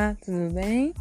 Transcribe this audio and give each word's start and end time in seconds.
Olá, 0.00 0.16
tudo 0.24 0.54
bem? 0.54 0.94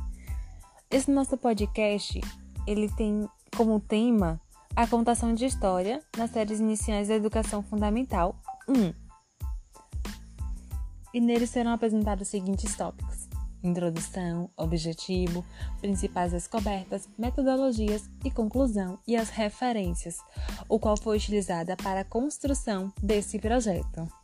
Esse 0.92 1.10
nosso 1.10 1.38
podcast, 1.38 2.20
ele 2.68 2.94
tem 2.96 3.30
como 3.56 3.80
tema 3.80 4.42
a 4.76 4.86
contação 4.86 5.34
de 5.34 5.46
história 5.46 6.04
nas 6.18 6.32
séries 6.32 6.60
iniciais 6.60 7.08
da 7.08 7.16
Educação 7.16 7.64
Fundamental 7.64 8.36
1. 8.68 8.94
E 11.14 11.22
nele 11.22 11.48
serão 11.48 11.72
apresentados 11.72 12.24
os 12.24 12.28
seguintes 12.28 12.76
tópicos: 12.76 13.30
introdução, 13.64 14.50
objetivo, 14.58 15.46
principais 15.80 16.34
descobertas, 16.34 17.08
metodologias 17.18 18.10
e 18.26 18.30
conclusão 18.30 19.00
e 19.08 19.16
as 19.16 19.30
referências, 19.30 20.18
o 20.68 20.78
qual 20.78 20.98
foi 20.98 21.16
utilizada 21.16 21.78
para 21.78 22.02
a 22.02 22.06
construção 22.06 22.92
desse 23.02 23.40
projeto. 23.40 24.19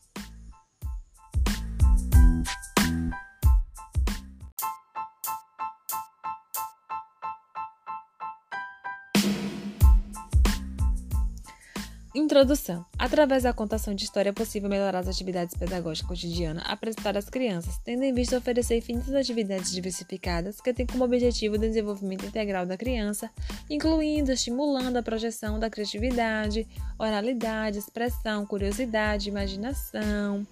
Introdução. 12.16 12.86
Através 12.98 13.44
da 13.44 13.52
contação 13.52 13.94
de 13.94 14.06
história 14.06 14.30
é 14.30 14.32
possível 14.32 14.70
melhorar 14.70 15.00
as 15.00 15.08
atividades 15.10 15.54
pedagógicas 15.54 16.08
cotidianas 16.08 16.64
apresentadas 16.66 17.26
às 17.26 17.30
crianças, 17.30 17.78
tendo 17.84 18.04
em 18.04 18.14
vista 18.14 18.38
oferecer 18.38 18.78
infinitas 18.78 19.14
atividades 19.14 19.70
diversificadas 19.70 20.62
que 20.62 20.74
têm 20.74 20.86
como 20.86 21.04
objetivo 21.04 21.56
o 21.56 21.58
desenvolvimento 21.58 22.26
integral 22.26 22.66
da 22.66 22.78
criança, 22.78 23.30
incluindo 23.70 24.32
estimulando 24.32 24.96
a 24.96 25.04
projeção 25.04 25.60
da 25.60 25.70
criatividade, 25.70 26.66
oralidade, 26.98 27.80
expressão, 27.80 28.46
curiosidade, 28.46 29.28
imaginação, 29.28 30.48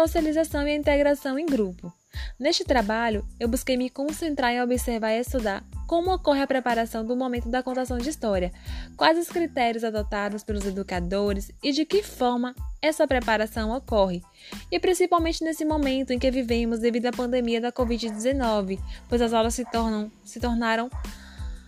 socialização 0.00 0.66
e 0.66 0.70
a 0.70 0.76
integração 0.76 1.38
em 1.38 1.44
grupo. 1.44 1.92
Neste 2.38 2.64
trabalho, 2.64 3.24
eu 3.38 3.46
busquei 3.46 3.76
me 3.76 3.90
concentrar 3.90 4.50
em 4.52 4.62
observar 4.62 5.12
e 5.12 5.20
estudar 5.20 5.62
como 5.86 6.12
ocorre 6.12 6.40
a 6.40 6.46
preparação 6.46 7.04
do 7.04 7.16
momento 7.16 7.48
da 7.48 7.62
contação 7.62 7.98
de 7.98 8.08
história, 8.08 8.52
quais 8.96 9.18
os 9.18 9.28
critérios 9.28 9.84
adotados 9.84 10.42
pelos 10.42 10.64
educadores 10.64 11.52
e 11.62 11.72
de 11.72 11.84
que 11.84 12.02
forma 12.02 12.54
essa 12.80 13.06
preparação 13.06 13.76
ocorre, 13.76 14.22
e 14.70 14.80
principalmente 14.80 15.44
nesse 15.44 15.64
momento 15.64 16.12
em 16.12 16.18
que 16.18 16.30
vivemos 16.30 16.78
devido 16.78 17.06
à 17.06 17.12
pandemia 17.12 17.60
da 17.60 17.72
Covid-19, 17.72 18.78
pois 19.08 19.20
as 19.20 19.32
aulas 19.32 19.54
se, 19.54 19.64
tornam, 19.64 20.10
se 20.24 20.40
tornaram 20.40 20.88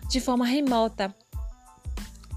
de 0.08 0.20
forma 0.20 0.46
remota, 0.46 1.14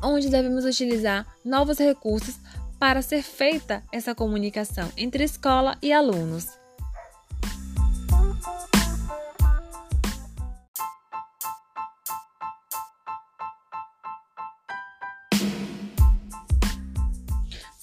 onde 0.04 0.30
devemos 0.30 0.66
utilizar 0.66 1.26
novos 1.44 1.78
recursos 1.78 2.38
para 2.80 3.02
ser 3.02 3.22
feita 3.22 3.84
essa 3.92 4.14
comunicação 4.14 4.92
entre 4.98 5.24
escola 5.24 5.78
e 5.82 5.92
alunos. 5.92 6.65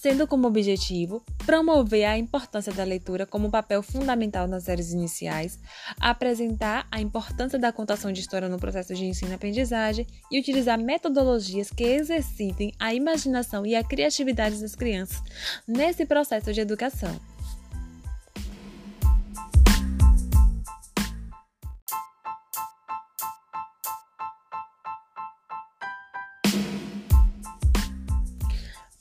Sendo 0.03 0.27
como 0.27 0.49
objetivo 0.49 1.23
promover 1.47 2.05
a 2.07 2.19
importância 2.19 2.73
da 2.73 2.83
leitura 2.83 3.25
como 3.25 3.53
papel 3.53 3.85
fundamental 3.85 4.49
nas 4.49 4.65
séries 4.65 4.93
iniciais, 4.93 5.61
apresentar 6.01 6.89
a 6.91 7.01
importância 7.01 7.57
da 7.57 7.73
contação 7.73 8.11
de 8.11 8.21
história 8.21 8.49
no 8.49 8.59
processo 8.59 8.93
de 8.95 9.05
ensino-aprendizagem 9.05 10.05
e 10.29 10.41
utilizar 10.41 10.77
metodologias 10.77 11.71
que 11.71 11.85
exercitem 11.85 12.73
a 12.81 12.93
imaginação 12.93 13.65
e 13.65 13.77
a 13.77 13.85
criatividade 13.85 14.61
das 14.61 14.75
crianças 14.75 15.23
nesse 15.69 16.05
processo 16.05 16.53
de 16.53 16.61
educação. 16.61 17.32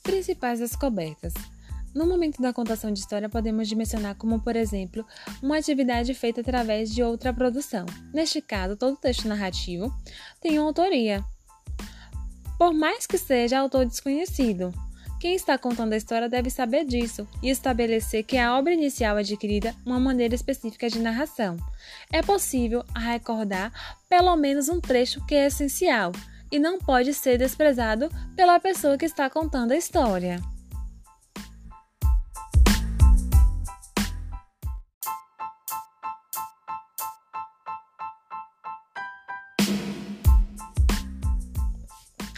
Principais 0.02 0.58
descobertas. 0.58 1.32
No 1.94 2.06
momento 2.06 2.40
da 2.40 2.52
contação 2.52 2.90
de 2.90 3.00
história, 3.00 3.28
podemos 3.28 3.68
dimensionar 3.68 4.14
como, 4.16 4.40
por 4.40 4.56
exemplo, 4.56 5.06
uma 5.42 5.58
atividade 5.58 6.14
feita 6.14 6.40
através 6.40 6.92
de 6.92 7.02
outra 7.02 7.32
produção. 7.34 7.84
Neste 8.12 8.40
caso, 8.40 8.76
todo 8.76 8.96
texto 8.96 9.28
narrativo 9.28 9.94
tem 10.40 10.58
uma 10.58 10.68
autoria, 10.68 11.22
por 12.58 12.72
mais 12.72 13.06
que 13.06 13.18
seja 13.18 13.58
autor 13.58 13.84
desconhecido. 13.84 14.72
Quem 15.20 15.34
está 15.36 15.56
contando 15.56 15.92
a 15.92 15.96
história 15.96 16.28
deve 16.28 16.50
saber 16.50 16.84
disso 16.84 17.28
e 17.40 17.48
estabelecer 17.48 18.24
que 18.24 18.36
a 18.36 18.58
obra 18.58 18.72
inicial 18.72 19.16
adquirida 19.16 19.72
uma 19.86 20.00
maneira 20.00 20.34
específica 20.34 20.88
de 20.88 20.98
narração. 20.98 21.56
É 22.10 22.22
possível 22.22 22.84
recordar 22.96 23.72
pelo 24.08 24.34
menos 24.34 24.68
um 24.68 24.80
trecho 24.80 25.24
que 25.26 25.34
é 25.36 25.46
essencial, 25.46 26.10
e 26.52 26.58
não 26.58 26.78
pode 26.78 27.14
ser 27.14 27.38
desprezado 27.38 28.10
pela 28.36 28.60
pessoa 28.60 28.98
que 28.98 29.06
está 29.06 29.30
contando 29.30 29.72
a 29.72 29.76
história. 29.76 30.38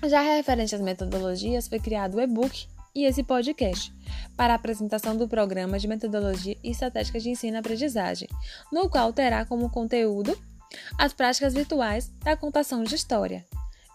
Já 0.06 0.20
referente 0.20 0.74
às 0.74 0.80
metodologias, 0.80 1.66
foi 1.66 1.80
criado 1.80 2.16
o 2.16 2.20
e-book 2.20 2.68
e 2.94 3.04
esse 3.04 3.24
podcast 3.24 3.92
para 4.36 4.52
a 4.52 4.56
apresentação 4.56 5.16
do 5.16 5.26
programa 5.26 5.78
de 5.78 5.88
metodologia 5.88 6.56
e 6.62 6.70
estratégia 6.70 7.18
de 7.18 7.30
ensino-aprendizagem, 7.30 8.28
no 8.70 8.88
qual 8.88 9.12
terá 9.12 9.44
como 9.44 9.70
conteúdo 9.70 10.38
as 10.98 11.12
práticas 11.12 11.54
virtuais 11.54 12.12
da 12.22 12.36
contação 12.36 12.84
de 12.84 12.94
história, 12.94 13.44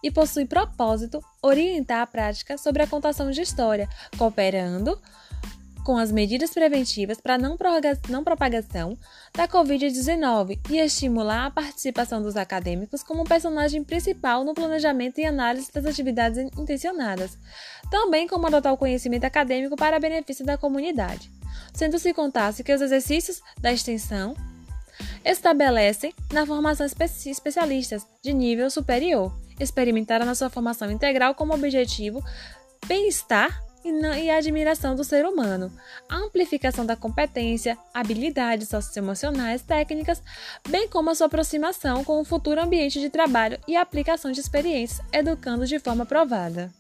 e 0.04 0.12
possui 0.12 0.46
propósito 0.46 1.24
orientar 1.42 2.02
a 2.02 2.08
prática 2.08 2.58
sobre 2.58 2.84
a 2.84 2.88
contação 2.88 3.32
de 3.32 3.42
história, 3.42 3.88
cooperando 4.18 5.00
com 5.84 5.98
as 5.98 6.12
medidas 6.12 6.52
preventivas 6.52 7.20
para 7.20 7.38
não, 7.38 7.58
não 8.10 8.24
propagação 8.24 8.98
da 9.34 9.48
Covid-19 9.48 10.60
e 10.70 10.78
estimular 10.78 11.48
a 11.48 11.52
participação 11.52 12.22
dos 12.22 12.38
acadêmicos 12.38 13.02
como 13.02 13.24
personagem 13.24 13.84
principal 13.84 14.44
no 14.44 14.54
planejamento 14.54 15.20
e 15.20 15.26
análise 15.26 15.72
das 15.72 15.86
atividades 15.86 16.38
intencionadas, 16.58 17.38
também 17.90 18.28
como 18.28 18.46
adotar 18.46 18.72
o 18.72 18.78
conhecimento 18.78 19.24
acadêmico 19.24 19.76
para 19.76 20.00
benefício 20.00 20.46
da 20.46 20.58
comunidade. 20.58 21.32
Sendo-se 21.74 22.14
contasse 22.14 22.64
que 22.64 22.74
os 22.74 22.82
exercícios 22.82 23.42
da 23.60 23.72
extensão 23.72 24.36
estabelecem 25.24 26.14
na 26.32 26.46
formação 26.46 26.86
especialistas 26.86 28.06
de 28.22 28.34
nível 28.34 28.70
superior 28.70 29.34
experimentaram 29.60 30.26
na 30.26 30.36
sua 30.36 30.50
formação 30.50 30.92
integral 30.92 31.36
como 31.36 31.54
objetivo 31.54 32.24
bem-estar 32.88 33.62
e 33.84 34.30
a 34.30 34.38
admiração 34.38 34.96
do 34.96 35.04
ser 35.04 35.26
humano, 35.26 35.72
a 36.10 36.18
amplificação 36.18 36.86
da 36.86 36.96
competência, 36.96 37.78
habilidades 37.94 38.68
socioemocionais, 38.68 39.62
técnicas, 39.62 40.22
bem 40.68 40.88
como 40.90 41.10
a 41.10 41.16
sua 41.16 41.28
aproximação 41.28 42.04
com 42.04 42.20
o 42.20 42.26
futuro 42.26 42.62
ambiente 42.62 43.00
de 43.00 43.10
trabalho 43.10 43.58
e 43.68 43.76
a 43.76 43.82
aplicação 43.82 44.32
de 44.32 44.40
experiências, 44.40 45.02
educando 45.14 45.66
de 45.66 45.80
forma 45.80 46.06
provada. 46.06 46.72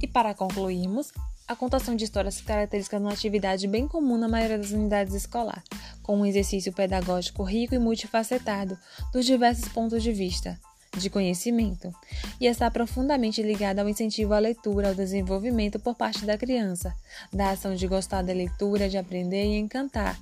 E 0.00 0.06
para 0.06 0.34
concluirmos, 0.34 1.12
a 1.48 1.54
contação 1.54 1.94
de 1.94 2.04
histórias 2.04 2.34
se 2.34 2.42
caracteriza 2.42 2.98
numa 2.98 3.12
atividade 3.12 3.68
bem 3.68 3.86
comum 3.86 4.18
na 4.18 4.28
maioria 4.28 4.58
das 4.58 4.72
unidades 4.72 5.14
escolares, 5.14 5.62
com 6.02 6.18
um 6.18 6.26
exercício 6.26 6.72
pedagógico 6.72 7.44
rico 7.44 7.74
e 7.74 7.78
multifacetado 7.78 8.76
dos 9.12 9.24
diversos 9.24 9.68
pontos 9.68 10.02
de 10.02 10.12
vista 10.12 10.58
de 10.96 11.10
conhecimento, 11.10 11.94
e 12.40 12.46
está 12.46 12.70
profundamente 12.70 13.42
ligada 13.42 13.82
ao 13.82 13.88
incentivo 13.88 14.32
à 14.32 14.38
leitura, 14.38 14.88
ao 14.88 14.94
desenvolvimento 14.94 15.78
por 15.78 15.94
parte 15.94 16.24
da 16.24 16.38
criança, 16.38 16.94
da 17.32 17.50
ação 17.50 17.74
de 17.74 17.86
gostar 17.86 18.22
da 18.22 18.32
leitura, 18.32 18.88
de 18.88 18.96
aprender 18.96 19.44
e 19.44 19.58
encantar 19.58 20.18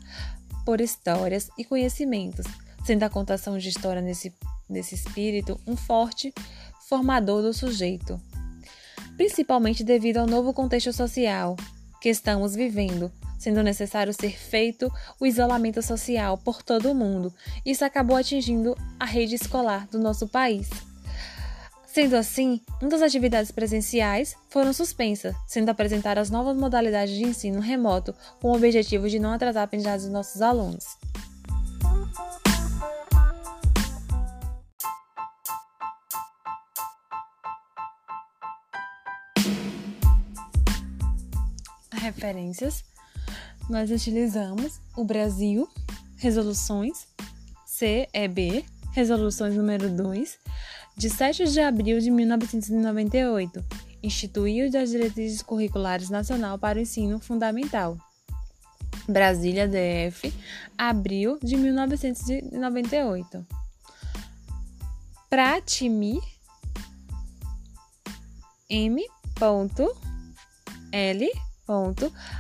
por 0.65 0.81
histórias 0.81 1.49
e 1.57 1.65
conhecimentos, 1.65 2.47
sendo 2.85 3.05
a 3.05 3.11
contação 3.11 3.57
de 3.57 3.69
história 3.69 4.03
nesse, 4.03 4.33
nesse 4.69 4.95
espírito 4.95 5.61
um 5.67 5.77
forte 5.77 6.35
formador 6.89 7.43
do 7.43 7.53
sujeito, 7.55 8.21
principalmente 9.17 9.85
devido 9.85 10.19
ao 10.19 10.27
novo 10.27 10.53
contexto 10.53 10.93
social 10.93 11.57
que 12.01 12.09
estamos 12.09 12.55
vivendo, 12.55 13.11
sendo 13.39 13.63
necessário 13.63 14.13
ser 14.13 14.37
feito 14.37 14.93
o 15.19 15.27
isolamento 15.27 15.81
social 15.83 16.37
por 16.39 16.63
todo 16.63 16.91
o 16.91 16.95
mundo. 16.95 17.33
Isso 17.65 17.85
acabou 17.85 18.17
atingindo 18.17 18.77
a 18.99 19.05
rede 19.05 19.35
escolar 19.35 19.87
do 19.89 19.99
nosso 19.99 20.29
país. 20.29 20.69
Sendo 21.87 22.17
assim, 22.17 22.61
muitas 22.81 23.03
atividades 23.03 23.53
presenciais 23.53 24.35
foram 24.49 24.73
suspensas, 24.73 25.35
sendo 25.47 25.69
apresentadas 25.69 26.29
novas 26.29 26.57
modalidades 26.57 27.15
de 27.15 27.23
ensino 27.23 27.61
remoto 27.61 28.13
com 28.41 28.49
o 28.49 28.57
objetivo 28.57 29.09
de 29.09 29.21
não 29.21 29.31
atrasar 29.31 29.61
a 29.61 29.65
aprendizagem 29.65 30.07
dos 30.07 30.13
nossos 30.13 30.43
alunos. 30.43 30.85
Referências, 42.05 42.85
nós 43.69 43.91
utilizamos 43.91 44.79
o 44.95 45.05
Brasil, 45.05 45.69
resoluções 46.17 47.07
CEB, 47.67 48.65
resoluções 48.93 49.57
número 49.57 49.91
2, 49.91 50.39
de 50.97 51.11
7 51.11 51.51
de 51.51 51.61
abril 51.61 51.99
de 51.99 52.11
1998, 52.11 53.65
instituiu 54.03 54.67
as 54.79 54.91
diretrizes 54.91 55.43
curriculares 55.43 56.11
nacional 56.11 56.59
para 56.59 56.79
o 56.79 56.83
ensino 56.83 57.19
fundamental. 57.19 57.97
Brasília 59.09 59.67
DF, 59.67 60.33
abril 60.79 61.39
de 61.43 61.57
1998. 61.57 63.47
Pratimi 65.29 66.21
M. 68.69 69.05
L. 70.93 71.54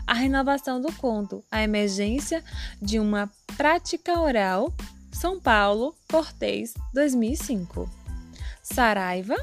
A 0.07 0.15
renovação 0.15 0.81
do 0.81 0.93
conto, 0.93 1.43
a 1.51 1.63
emergência 1.63 2.45
de 2.81 2.99
uma 2.99 3.31
prática 3.57 4.21
oral, 4.21 4.73
São 5.13 5.41
Paulo, 5.41 5.95
Cortez, 6.11 6.75
2005. 6.93 7.89
Saraiva. 8.63 9.37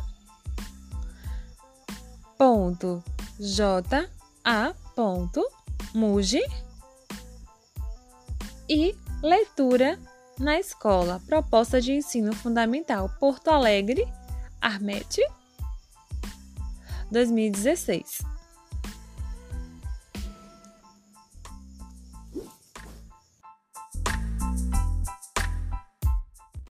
Ponto. 2.38 3.04
J. 3.39 4.10
A. 4.44 4.74
Ponto. 4.95 5.48
Muji. 5.94 6.42
E 8.69 8.95
leitura 9.22 10.00
na 10.39 10.60
escola. 10.60 11.22
Proposta 11.28 11.80
de 11.80 11.94
ensino 11.94 12.33
fundamental. 12.33 13.10
Porto 13.19 13.50
Alegre. 13.50 14.07
Armete. 14.60 15.22
2016. 17.12 18.31